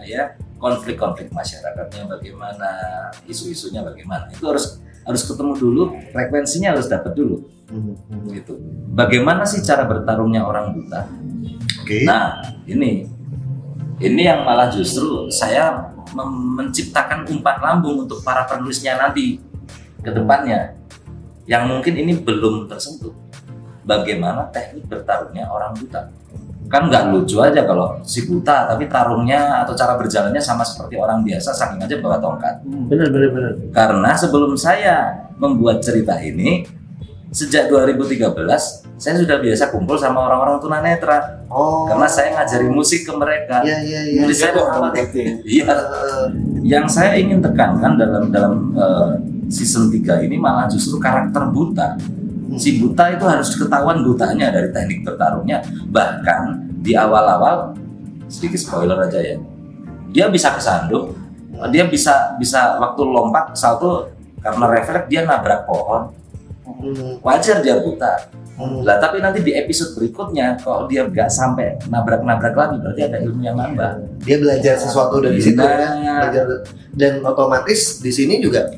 ya? 0.03 0.36
Konflik-konflik 0.62 1.34
masyarakatnya 1.34 2.06
bagaimana 2.06 2.70
isu-isunya 3.25 3.82
bagaimana? 3.82 4.30
Itu 4.30 4.51
harus 4.51 4.77
harus 5.05 5.22
ketemu 5.25 5.53
dulu 5.58 5.84
frekuensinya 6.13 6.77
harus 6.77 6.88
dapat 6.88 7.13
dulu. 7.17 7.48
Gitu. 8.27 8.53
Bagaimana 8.91 9.48
sih 9.48 9.63
cara 9.63 9.88
bertarungnya 9.88 10.43
orang 10.43 10.75
buta? 10.75 11.08
Oke. 11.81 12.03
nah 12.03 12.43
ini. 12.67 13.08
Ini 14.01 14.34
yang 14.34 14.41
malah 14.41 14.74
justru 14.74 15.29
saya 15.29 15.93
menciptakan 16.58 17.29
umpan 17.29 17.62
lambung 17.62 18.10
untuk 18.10 18.25
para 18.25 18.50
penulisnya 18.50 18.98
nanti 18.98 19.38
ke 20.01 20.10
depannya. 20.10 20.74
Yang 21.46 21.63
mungkin 21.70 21.93
ini 22.01 22.17
belum 22.17 22.65
tersentuh 22.65 23.13
bagaimana 23.83 24.47
teknik 24.50 24.85
bertarungnya 24.85 25.45
orang 25.45 25.73
buta. 25.73 26.07
Kan 26.71 26.88
nggak 26.88 27.11
lucu 27.11 27.35
aja 27.38 27.67
kalau 27.67 28.00
si 28.01 28.23
buta 28.23 28.63
tapi 28.65 28.88
tarungnya 28.88 29.59
atau 29.61 29.75
cara 29.75 30.00
berjalannya 30.00 30.39
sama 30.39 30.63
seperti 30.63 30.95
orang 30.95 31.19
biasa 31.19 31.51
saking 31.51 31.83
aja 31.83 32.00
bawa 32.00 32.15
tongkat. 32.17 32.63
bener 32.63 33.11
bener 33.11 33.29
bener 33.29 33.51
Karena 33.69 34.15
sebelum 34.15 34.55
saya 34.55 35.11
membuat 35.35 35.83
cerita 35.83 36.15
ini 36.17 36.63
sejak 37.27 37.67
2013 37.67 38.35
saya 38.95 39.15
sudah 39.17 39.39
biasa 39.39 39.71
kumpul 39.71 39.95
sama 39.95 40.29
orang-orang 40.29 40.59
tunanetra 40.59 41.41
oh 41.47 41.88
karena 41.88 42.05
saya 42.05 42.35
ngajari 42.35 42.67
musik 42.67 43.01
ke 43.01 43.11
mereka. 43.15 43.63
iya 43.63 43.79
iya 43.81 44.01
iya 44.05 44.21
Nulis 44.21 44.38
saya 44.38 44.51
Muhammad 44.53 44.93
Iya, 45.41 45.65
Eh, 45.65 46.25
yang 46.61 46.85
saya 46.85 47.17
ingin 47.17 47.41
tekankan 47.41 47.97
dalam 47.97 48.29
dalam 48.29 48.53
eh, 48.75 49.11
season 49.47 49.89
3 49.89 50.23
ini 50.23 50.38
malah 50.38 50.67
justru 50.67 51.00
karakter 51.00 51.50
buta. 51.50 51.97
Si 52.60 52.81
buta 52.84 53.15
itu 53.15 53.24
harus 53.24 53.55
ketahuan 53.55 54.03
butanya 54.03 54.51
dari 54.51 54.72
teknik 54.75 55.08
bertarungnya. 55.08 55.63
Bahkan 55.88 56.41
di 56.84 56.98
awal-awal 56.98 57.72
sedikit 58.27 58.60
spoiler 58.60 58.98
aja 59.08 59.20
ya. 59.20 59.38
Dia 60.12 60.25
bisa 60.27 60.51
kesandung, 60.51 61.15
dia 61.72 61.88
bisa 61.88 62.36
bisa 62.36 62.75
waktu 62.79 63.01
lompat 63.08 63.55
salto 63.55 64.12
karena 64.41 64.65
refleks 64.67 65.08
dia 65.08 65.22
nabrak 65.24 65.63
pohon. 65.70 66.12
hmm, 66.65 67.22
Wajar 67.24 67.62
dia 67.63 67.79
buta. 67.79 68.27
hmm. 68.58 68.84
Lah 68.84 68.98
tapi 69.00 69.22
nanti 69.24 69.39
di 69.46 69.53
episode 69.55 69.96
berikutnya 69.96 70.58
kalau 70.60 70.89
dia 70.89 71.05
nggak 71.08 71.29
sampai 71.31 71.77
nabrak-nabrak 71.88 72.55
lagi 72.58 72.75
berarti 72.81 73.01
ada 73.05 73.17
ilmu 73.22 73.41
yang 73.46 73.55
nambah. 73.55 74.20
dia 74.22 74.38
belajar 74.41 74.75
sesuatu 74.77 75.17
dari 75.24 75.39
situ 75.41 75.58
ya 75.62 76.20
belajar 76.22 76.46
dan 76.93 77.24
otomatis 77.24 78.03
di 78.03 78.12
sini 78.13 78.38
juga 78.43 78.70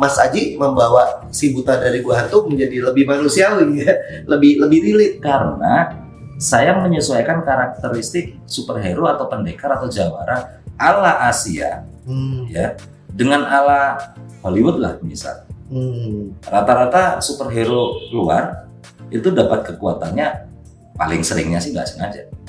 Mas 0.00 0.16
Aji 0.16 0.56
membawa 0.56 1.28
si 1.28 1.52
buta 1.52 1.76
dari 1.76 2.00
gua 2.00 2.24
hantu 2.24 2.48
menjadi 2.48 2.88
lebih 2.88 3.04
manusiawi 3.04 3.84
ya 3.84 3.92
lebih 4.32 4.64
lebih 4.64 4.80
relate 4.88 5.16
karena 5.20 5.92
saya 6.40 6.72
menyesuaikan 6.80 7.44
karakteristik 7.44 8.40
superhero 8.48 9.04
atau 9.04 9.28
pendekar 9.28 9.76
atau 9.76 9.92
jawara 9.92 10.64
ala 10.80 11.28
Asia 11.28 11.84
hmm. 12.08 12.48
ya 12.48 12.80
dengan 13.12 13.44
ala 13.44 14.00
Hollywood 14.40 14.80
lah 14.80 14.96
misal 15.04 15.44
Hmm. 15.70 16.34
rata-rata 16.42 17.22
superhero 17.22 17.94
luar 18.10 18.66
itu 19.06 19.30
dapat 19.30 19.70
kekuatannya 19.70 20.50
paling 20.98 21.22
seringnya 21.22 21.62
sih 21.62 21.70
nggak 21.70 21.86
sengaja 21.86 22.26
Hmm. 22.26 22.39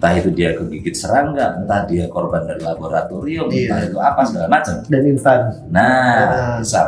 Entah 0.00 0.16
itu 0.16 0.32
dia 0.32 0.56
kegigit 0.56 0.96
serangga 0.96 1.60
entah 1.60 1.84
dia 1.84 2.08
korban 2.08 2.40
dari 2.42 2.64
laboratorium 2.64 3.52
Iya. 3.52 3.68
entah 3.68 3.80
itu 3.84 3.98
apa 4.00 4.20
segala 4.24 4.48
macam 4.48 4.74
dan 4.88 5.02
instan 5.04 5.38
Nah, 5.68 6.16
Ah. 6.24 6.56
misal. 6.56 6.86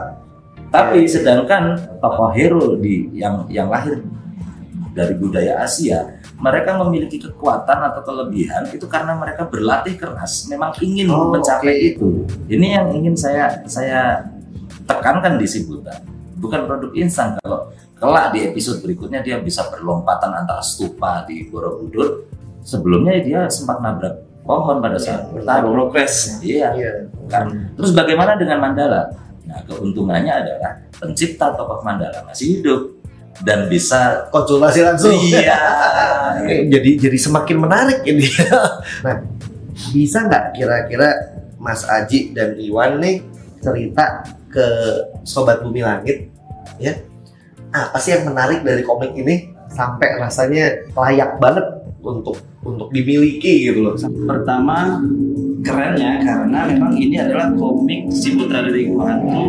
Tapi 0.73 1.05
sedangkan 1.05 1.77
tokoh 2.01 2.33
hero 2.33 2.81
di 2.81 3.13
yang 3.13 3.45
yang 3.47 3.69
lahir 3.69 4.01
dari 4.93 5.13
budaya 5.13 5.61
Asia, 5.61 6.05
mereka 6.37 6.81
memiliki 6.81 7.21
kekuatan 7.21 7.93
atau 7.93 8.01
kelebihan 8.01 8.65
itu 8.69 8.85
karena 8.85 9.13
mereka 9.13 9.45
berlatih 9.45 9.97
keras, 9.97 10.49
memang 10.49 10.73
ingin 10.81 11.09
Oh, 11.09 11.29
mencapai 11.29 11.77
oke. 11.77 11.89
itu. 11.93 12.09
Ini 12.49 12.67
yang 12.77 12.87
ingin 12.93 13.13
saya 13.13 13.61
saya 13.65 14.25
tekankan 14.83 15.37
di 15.37 15.45
si 15.45 15.65
Buddha. 15.65 15.93
Bukan 16.37 16.65
produk 16.65 16.93
instan 16.93 17.37
kalau 17.39 17.69
kelak 17.95 18.33
di 18.33 18.43
episode 18.43 18.81
berikutnya 18.81 19.21
dia 19.21 19.37
bisa 19.39 19.69
berlompatan 19.69 20.33
antara 20.35 20.61
stupa 20.61 21.23
di 21.23 21.47
Borobudur. 21.47 22.32
Sebelumnya 22.63 23.19
dia 23.23 23.41
sempat 23.51 23.83
nabrak 23.83 24.23
pohon 24.43 24.79
pada 24.83 24.99
saat 24.99 25.27
Iya. 25.27 25.33
bertarung. 25.35 25.73
progres 25.75 26.15
Iya, 26.43 26.69
iya 26.79 26.91
kan. 27.31 27.47
Terus 27.79 27.91
bagaimana 27.95 28.35
dengan 28.35 28.59
Mandala? 28.59 29.11
Nah, 29.43 29.59
keuntungannya 29.67 30.31
adalah 30.31 30.73
pencipta 30.95 31.51
tokoh 31.55 31.83
Mandala 31.83 32.23
masih 32.27 32.59
hidup 32.59 33.03
dan 33.43 33.67
bisa 33.67 34.29
konsultasi 34.31 34.81
langsung 34.85 35.17
iya. 35.19 35.59
Eh, 36.43 36.67
jadi 36.67 36.99
jadi 36.99 37.19
semakin 37.19 37.55
menarik 37.61 38.03
ini 38.03 38.27
nah 39.07 39.23
bisa 39.95 40.27
nggak 40.27 40.59
kira-kira 40.59 41.09
Mas 41.61 41.87
Aji 41.87 42.35
dan 42.35 42.59
Iwan 42.59 42.99
nih 42.99 43.23
cerita 43.63 44.27
ke 44.51 44.67
Sobat 45.23 45.63
Bumi 45.63 45.87
Langit 45.87 46.33
ya 46.83 46.99
apa 47.71 47.95
sih 48.03 48.17
yang 48.17 48.27
menarik 48.27 48.67
dari 48.67 48.83
komik 48.83 49.15
ini 49.15 49.52
sampai 49.73 50.21
rasanya 50.21 50.87
layak 50.93 51.41
banget 51.41 51.67
untuk 52.03 52.37
untuk 52.63 52.89
dimiliki 52.95 53.71
gitu 53.71 53.81
loh. 53.83 53.95
Pertama 54.29 55.03
kerennya 55.63 56.23
karena 56.23 56.59
memang 56.67 56.93
ini 56.99 57.17
adalah 57.19 57.55
komik 57.55 58.11
si 58.11 58.35
putra 58.35 58.67
dari 58.67 58.91
Hantu 58.91 59.43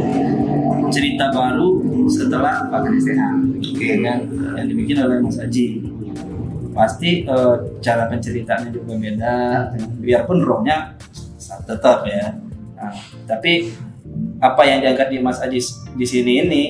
cerita 0.93 1.33
baru 1.33 1.81
setelah 2.05 2.69
Pak 2.69 2.81
Kristian 2.85 3.57
dengan 3.73 4.21
yang 4.57 4.67
dibikin 4.69 5.01
oleh 5.01 5.17
Mas 5.25 5.41
Aji. 5.41 5.81
Pasti 6.73 7.25
eh, 7.25 7.55
cara 7.81 8.09
penceritaannya 8.09 8.69
juga 8.73 8.97
beda 8.97 9.33
biarpun 10.01 10.41
rohnya 10.41 10.97
tetap 11.65 12.05
ya. 12.09 12.33
Nah, 12.77 12.93
tapi 13.29 13.69
apa 14.41 14.61
yang 14.65 14.81
diangkat 14.81 15.07
di 15.13 15.17
Mas 15.21 15.41
Aji 15.41 15.59
di 15.97 16.05
sini 16.05 16.33
ini 16.45 16.63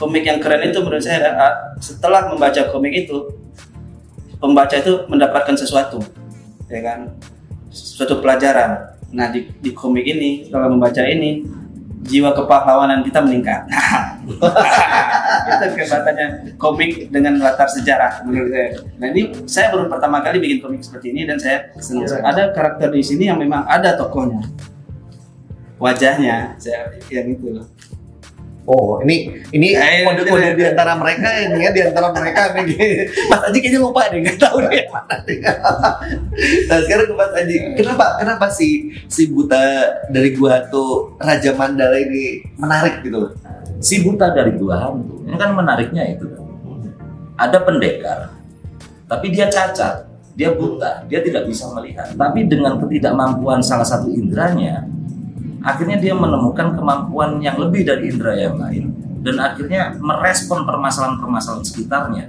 komik 0.00 0.24
yang 0.24 0.40
keren 0.40 0.64
itu 0.64 0.80
menurut 0.80 1.04
saya 1.04 1.28
eh, 1.28 1.54
setelah 1.76 2.32
membaca 2.32 2.72
komik 2.72 3.04
itu 3.04 3.28
pembaca 4.40 4.72
itu 4.72 5.04
mendapatkan 5.12 5.52
sesuatu 5.60 6.00
ya 6.72 6.80
kan? 6.80 7.12
Suatu 7.68 8.24
pelajaran. 8.24 8.96
Nah 9.12 9.28
di, 9.28 9.52
di 9.60 9.76
komik 9.76 10.08
ini 10.08 10.48
kalau 10.48 10.72
membaca 10.72 11.04
ini 11.04 11.44
jiwa 12.00 12.32
kepahlawanan 12.32 13.04
kita 13.04 13.20
meningkat. 13.20 13.68
Itu 15.50 15.66
kehebatannya 15.76 16.56
komik 16.56 17.12
dengan 17.12 17.36
latar 17.42 17.68
sejarah 17.68 18.24
menurut 18.24 18.50
saya. 18.54 18.68
Nah 18.96 19.06
ini 19.12 19.22
saya 19.44 19.74
baru 19.74 19.90
pertama 19.90 20.24
kali 20.24 20.40
bikin 20.40 20.58
komik 20.64 20.80
seperti 20.80 21.12
ini 21.12 21.28
dan 21.28 21.36
saya 21.36 21.68
senang. 21.76 22.08
Ada 22.24 22.56
karakter 22.56 22.88
di 22.94 23.04
sini 23.04 23.28
yang 23.28 23.36
memang 23.36 23.68
ada 23.68 23.98
tokohnya. 23.98 24.40
Wajahnya 25.76 26.56
saya 26.56 26.94
yang 27.12 27.36
itu. 27.36 27.56
loh 27.56 27.66
Oh, 28.64 29.00
ini 29.00 29.40
ini 29.50 29.72
Eh, 29.72 30.04
kode-kode 30.04 30.52
ini- 30.52 30.56
di 30.56 30.64
antara 30.64 30.92
mereka 30.94 31.28
ini 31.32 31.64
ya 31.64 31.70
di 31.70 31.80
antara 31.80 32.12
mereka 32.12 32.52
nih. 32.54 32.68
Mas 33.30 33.40
Aji 33.42 33.58
kayaknya 33.58 33.80
lupa 33.80 34.06
deh, 34.06 34.20
nggak 34.20 34.36
tahu 34.36 34.56
deh 34.62 34.72
yang 34.74 34.90
mana 34.90 35.14
nah 36.68 36.78
sekarang 36.78 37.06
ke 37.06 37.14
Mas 37.14 37.32
Aji, 37.34 37.56
kenapa 37.74 38.06
kenapa 38.16 38.46
si 38.46 38.68
si 39.06 39.26
buta 39.26 39.58
dari 40.06 40.30
gua 40.32 40.60
tuh 40.66 41.16
Raja 41.16 41.50
Mandala 41.52 41.96
ini 41.96 42.44
menarik 42.54 43.00
gitu 43.00 43.16
loh? 43.18 43.32
Si 43.78 44.04
buta 44.04 44.30
dari 44.30 44.52
gua 44.54 44.86
hantu. 44.86 45.24
Ini 45.24 45.34
kan 45.34 45.50
menariknya 45.50 46.04
itu. 46.10 46.28
Ada 47.34 47.64
pendekar, 47.64 48.28
tapi 49.06 49.32
dia 49.32 49.48
cacat, 49.48 50.04
dia 50.36 50.52
buta, 50.52 51.08
dia 51.08 51.24
tidak 51.24 51.48
bisa 51.48 51.64
melihat. 51.72 52.12
Tapi 52.12 52.44
dengan 52.44 52.76
ketidakmampuan 52.76 53.58
salah 53.58 53.82
satu 53.82 54.12
indranya, 54.12 54.84
akhirnya 55.60 56.00
dia 56.00 56.16
menemukan 56.16 56.76
kemampuan 56.76 57.40
yang 57.40 57.56
lebih 57.60 57.84
dari 57.84 58.08
indera 58.08 58.36
yang 58.36 58.56
lain 58.56 58.92
dan 59.20 59.36
akhirnya 59.36 59.92
merespon 60.00 60.64
permasalahan-permasalahan 60.64 61.64
sekitarnya. 61.64 62.24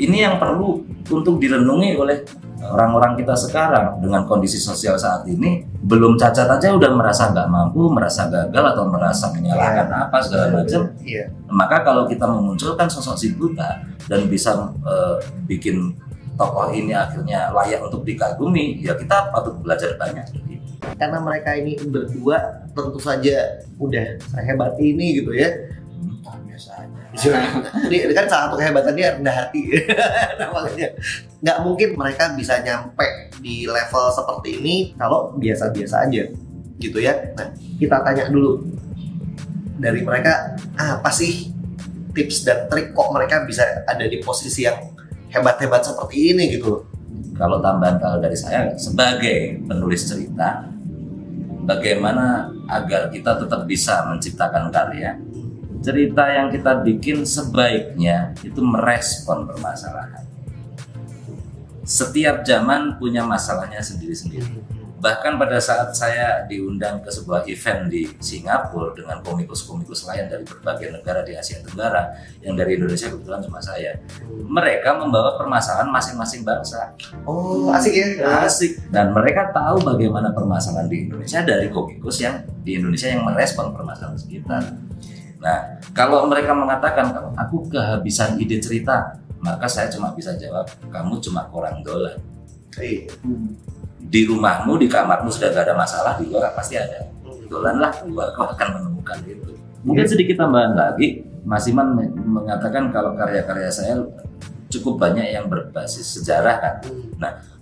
Ini 0.00 0.16
yang 0.26 0.34
perlu 0.40 0.82
untuk 1.12 1.38
direnungi 1.38 1.94
oleh 1.94 2.24
orang-orang 2.60 3.16
kita 3.16 3.32
sekarang 3.36 4.00
dengan 4.04 4.28
kondisi 4.28 4.60
sosial 4.60 4.96
saat 5.00 5.24
ini 5.24 5.64
belum 5.80 6.20
cacat 6.20 6.44
aja 6.44 6.76
udah 6.76 6.92
merasa 6.92 7.32
nggak 7.32 7.48
mampu, 7.48 7.88
merasa 7.88 8.28
gagal 8.28 8.64
atau 8.76 8.84
merasa 8.88 9.32
menyalahkan 9.32 9.88
apa 9.88 10.16
segala 10.20 10.60
macam. 10.60 10.92
Iya. 11.00 11.32
Maka 11.48 11.76
kalau 11.84 12.04
kita 12.04 12.28
memunculkan 12.28 12.88
sosok 12.88 13.16
si 13.16 13.32
buta 13.32 13.80
dan 14.08 14.28
bisa 14.28 14.72
eh, 14.84 15.16
bikin 15.48 15.96
tokoh 16.36 16.72
ini 16.72 16.96
akhirnya 16.96 17.52
layak 17.52 17.84
untuk 17.84 18.04
dikagumi, 18.04 18.80
ya 18.80 18.96
kita 18.96 19.28
patut 19.32 19.56
belajar 19.60 19.96
banyak. 20.00 20.24
Karena 20.80 21.18
mereka 21.20 21.56
ini 21.56 21.76
berdua 21.80 22.64
tentu 22.72 23.00
saja 23.00 23.60
udah 23.76 24.16
sehebat 24.32 24.76
ini 24.80 25.20
gitu 25.20 25.32
ya. 25.36 25.50
biasa 26.50 26.70
aja. 26.84 27.00
Ini 27.88 28.12
kan 28.12 28.26
salah 28.28 28.52
satu 28.52 28.56
kehebatan 28.60 28.94
dia 28.96 29.16
rendah 29.16 29.34
hati. 29.34 29.62
makanya 30.54 30.88
nggak 31.40 31.58
mungkin 31.64 31.88
mereka 31.96 32.32
bisa 32.36 32.60
nyampe 32.60 33.32
di 33.40 33.64
level 33.64 34.04
seperti 34.12 34.60
ini 34.60 34.74
kalau 34.96 35.32
biasa-biasa 35.36 36.08
aja 36.08 36.28
gitu 36.80 36.98
ya. 37.00 37.16
Nah, 37.36 37.52
kita 37.80 38.00
tanya 38.04 38.28
dulu 38.28 38.60
dari 39.80 40.04
mereka 40.04 40.56
apa 40.76 41.08
sih 41.08 41.52
tips 42.12 42.44
dan 42.44 42.68
trik 42.68 42.92
kok 42.92 43.08
mereka 43.14 43.44
bisa 43.48 43.64
ada 43.88 44.04
di 44.04 44.20
posisi 44.20 44.68
yang 44.68 44.76
hebat-hebat 45.30 45.86
seperti 45.86 46.34
ini 46.34 46.58
gitu 46.58 46.66
loh. 46.68 46.82
Kalau 47.36 47.60
tambahan 47.64 47.96
kalau 47.96 48.20
dari 48.20 48.36
saya 48.36 48.72
sebagai 48.76 49.64
penulis 49.64 50.04
cerita, 50.04 50.68
bagaimana 51.64 52.52
agar 52.68 53.08
kita 53.08 53.40
tetap 53.40 53.64
bisa 53.64 54.04
menciptakan 54.08 54.68
karya, 54.68 55.16
cerita 55.80 56.28
yang 56.28 56.52
kita 56.52 56.84
bikin 56.84 57.24
sebaiknya 57.24 58.36
itu 58.44 58.60
merespon 58.60 59.48
permasalahan. 59.48 60.24
Setiap 61.84 62.46
zaman 62.46 63.00
punya 63.00 63.24
masalahnya 63.24 63.80
sendiri-sendiri. 63.80 64.79
Bahkan 65.00 65.40
pada 65.40 65.56
saat 65.56 65.96
saya 65.96 66.44
diundang 66.44 67.00
ke 67.00 67.08
sebuah 67.08 67.48
event 67.48 67.88
di 67.88 68.04
Singapura 68.20 68.92
dengan 68.92 69.24
komikus-komikus 69.24 70.04
lain 70.04 70.28
dari 70.28 70.44
berbagai 70.44 70.92
negara 70.92 71.24
di 71.24 71.32
Asia 71.32 71.56
Tenggara, 71.64 72.12
yang 72.44 72.52
dari 72.52 72.76
Indonesia 72.76 73.08
kebetulan 73.08 73.40
cuma 73.40 73.64
saya, 73.64 73.96
mereka 74.28 75.00
membawa 75.00 75.40
permasalahan 75.40 75.88
masing-masing 75.88 76.44
bangsa. 76.44 76.92
Oh, 77.24 77.72
asik 77.72 77.96
ya. 77.96 78.06
Asik. 78.44 78.76
Dan 78.92 79.16
mereka 79.16 79.48
tahu 79.56 79.80
bagaimana 79.80 80.36
permasalahan 80.36 80.92
di 80.92 81.08
Indonesia 81.08 81.40
dari 81.40 81.72
komikus 81.72 82.20
yang 82.20 82.44
di 82.60 82.76
Indonesia 82.76 83.08
yang 83.08 83.24
merespon 83.24 83.72
permasalahan 83.72 84.20
sekitar. 84.20 84.62
Nah, 85.40 85.80
kalau 85.96 86.28
mereka 86.28 86.52
mengatakan 86.52 87.16
kalau 87.16 87.32
aku 87.32 87.72
kehabisan 87.72 88.36
ide 88.36 88.60
cerita, 88.60 89.16
maka 89.40 89.64
saya 89.64 89.88
cuma 89.88 90.12
bisa 90.12 90.36
jawab, 90.36 90.68
kamu 90.92 91.16
cuma 91.24 91.48
kurang 91.48 91.80
dolar. 91.80 92.20
Iya. 92.76 93.08
Di 94.10 94.26
rumahmu, 94.26 94.74
di 94.74 94.90
kamarmu 94.90 95.30
sudah 95.30 95.54
gak 95.54 95.70
ada 95.70 95.74
masalah, 95.78 96.18
di 96.18 96.26
luar 96.26 96.50
pasti 96.58 96.74
ada. 96.74 97.06
Dolan 97.46 97.78
lah, 97.78 97.94
keluar 97.94 98.34
kau 98.34 98.46
akan 98.46 98.68
menemukan 98.78 99.22
itu. 99.22 99.54
Mungkin 99.86 100.04
sedikit 100.06 100.42
tambahan 100.42 100.74
lagi, 100.74 101.22
Mas 101.46 101.64
Iman 101.70 101.94
me- 101.94 102.10
mengatakan 102.10 102.90
kalau 102.90 103.14
karya-karya 103.14 103.70
saya 103.70 104.02
cukup 104.70 105.02
banyak 105.02 105.30
yang 105.34 105.46
berbasis 105.46 106.20
sejarah 106.20 106.56
kan. 106.58 106.74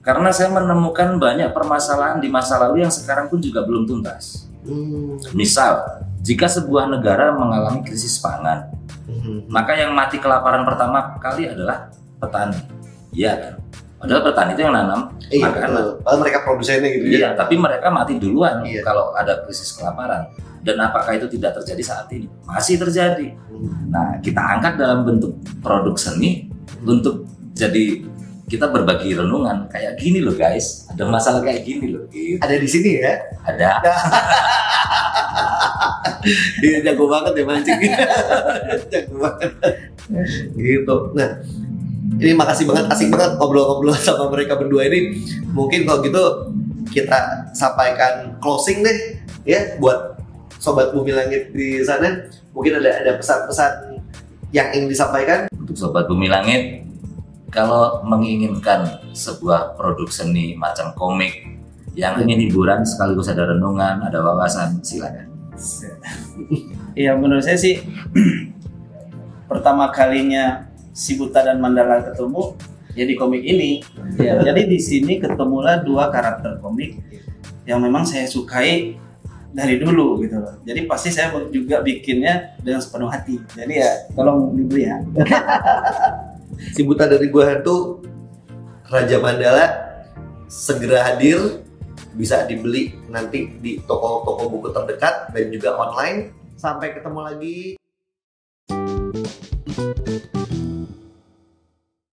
Karena 0.00 0.32
saya 0.32 0.48
menemukan 0.48 1.20
banyak 1.20 1.52
permasalahan 1.52 2.20
di 2.20 2.32
masa 2.32 2.56
lalu 2.56 2.84
yang 2.84 2.92
sekarang 2.92 3.28
pun 3.28 3.40
juga 3.40 3.64
belum 3.64 3.84
tuntas. 3.84 4.48
Hmm. 4.64 5.20
Misal, 5.32 5.84
jika 6.20 6.48
sebuah 6.48 6.88
negara 6.88 7.32
mengalami 7.32 7.84
krisis 7.84 8.20
pangan, 8.20 8.72
Hmm. 9.08 9.48
maka 9.48 9.72
yang 9.72 9.96
mati 9.96 10.20
kelaparan 10.20 10.68
pertama 10.68 11.16
kali 11.16 11.48
adalah 11.48 11.88
petani. 12.20 12.60
Iya 13.08 13.32
kan? 13.40 13.54
Padahal 13.98 14.22
petani 14.24 14.52
itu 14.54 14.62
yang 14.62 14.74
nanam 14.74 15.00
Iya, 15.28 15.44
makanan. 15.50 15.70
betul. 15.74 15.92
Padahal 16.00 16.18
mereka 16.22 16.38
produsennya 16.42 16.88
gitu 16.94 17.04
ya. 17.04 17.12
Iya, 17.18 17.28
tapi 17.34 17.54
mereka 17.58 17.86
mati 17.90 18.14
duluan 18.16 18.62
Iya. 18.62 18.80
kalau 18.82 19.10
ada 19.12 19.42
krisis 19.42 19.74
kelaparan. 19.74 20.22
Dan 20.58 20.78
apakah 20.78 21.14
itu 21.14 21.26
tidak 21.28 21.58
terjadi 21.62 21.82
saat 21.82 22.06
ini? 22.10 22.26
Masih 22.42 22.78
terjadi. 22.78 23.34
Hmm. 23.50 23.90
Nah, 23.90 24.18
kita 24.18 24.38
angkat 24.38 24.74
dalam 24.76 25.02
bentuk 25.02 25.34
produk 25.58 25.94
seni 25.94 26.46
untuk 26.80 27.26
jadi 27.54 28.06
kita 28.48 28.64
berbagi 28.66 29.12
renungan 29.12 29.68
kayak 29.68 29.98
gini 29.98 30.24
loh 30.24 30.32
guys. 30.32 30.88
Ada 30.88 31.04
masalah 31.04 31.44
kayak 31.44 31.62
gini 31.62 31.92
loh. 31.92 32.06
Gitu. 32.08 32.40
Ada 32.40 32.54
di 32.56 32.68
sini 32.68 32.90
ya. 32.96 33.12
Ada. 33.44 33.70
Dia 36.60 36.80
jago 36.82 37.06
banget 37.06 37.32
ya 37.38 37.44
mancing. 37.46 37.78
jago 38.92 39.14
banget. 39.20 39.52
gitu. 40.54 40.96
Nah, 41.14 41.30
ini 42.16 42.32
makasih 42.32 42.64
banget, 42.64 42.88
asik 42.88 43.12
banget 43.12 43.36
ngobrol-ngobrol 43.36 43.92
sama 44.00 44.32
mereka 44.32 44.56
berdua 44.56 44.88
ini. 44.88 45.20
Mungkin 45.52 45.84
kalau 45.84 46.00
gitu 46.00 46.22
kita 46.88 47.52
sampaikan 47.52 48.40
closing 48.40 48.80
deh 48.80 49.20
ya 49.44 49.76
buat 49.76 50.16
sobat 50.56 50.96
bumi 50.96 51.12
langit 51.12 51.52
di 51.52 51.84
sana. 51.84 52.24
Mungkin 52.56 52.80
ada 52.80 53.04
ada 53.04 53.12
pesan-pesan 53.20 54.00
yang 54.56 54.72
ingin 54.72 54.88
disampaikan. 54.88 55.52
Untuk 55.52 55.76
sobat 55.76 56.08
bumi 56.08 56.32
langit, 56.32 56.88
kalau 57.52 58.00
menginginkan 58.08 59.04
sebuah 59.12 59.76
produk 59.76 60.08
seni 60.08 60.56
macam 60.56 60.96
komik 60.96 61.44
yang 61.98 62.16
ingin 62.22 62.48
hiburan 62.48 62.86
sekaligus 62.86 63.28
ada 63.28 63.44
renungan, 63.52 64.00
ada 64.00 64.22
wawasan, 64.22 64.80
silakan. 64.80 65.28
Iya 66.94 67.18
menurut 67.18 67.42
saya 67.42 67.58
sih 67.58 67.82
pertama 69.50 69.90
kalinya 69.90 70.70
si 70.98 71.14
Buta 71.14 71.46
dan 71.46 71.62
Mandala 71.62 72.02
ketemu 72.02 72.58
ya 72.98 73.06
di 73.06 73.14
komik 73.14 73.46
ini. 73.46 73.78
Ya, 74.18 74.42
jadi 74.42 74.66
di 74.66 74.82
sini 74.82 75.22
ketemulah 75.22 75.86
dua 75.86 76.10
karakter 76.10 76.58
komik 76.58 76.98
yang 77.62 77.78
memang 77.78 78.02
saya 78.02 78.26
sukai 78.26 78.98
dari 79.54 79.78
dulu 79.78 80.18
gitu 80.26 80.42
loh. 80.42 80.58
Jadi 80.66 80.90
pasti 80.90 81.14
saya 81.14 81.30
juga 81.54 81.78
bikinnya 81.86 82.58
dengan 82.58 82.82
sepenuh 82.82 83.06
hati. 83.06 83.38
Jadi 83.54 83.78
ya 83.78 84.10
tolong 84.18 84.58
dibeli 84.58 84.90
ya. 84.90 84.98
Si 86.58 86.82
buta 86.82 87.06
dari 87.06 87.30
gua 87.30 87.54
hantu 87.54 88.02
Raja 88.90 89.22
Mandala 89.22 89.66
segera 90.50 91.06
hadir 91.06 91.62
bisa 92.18 92.42
dibeli 92.50 92.98
nanti 93.06 93.46
di 93.62 93.78
toko-toko 93.78 94.50
buku 94.50 94.74
terdekat 94.74 95.30
dan 95.30 95.54
juga 95.54 95.78
online. 95.78 96.34
Sampai 96.58 96.98
ketemu 96.98 97.20
lagi 97.22 97.77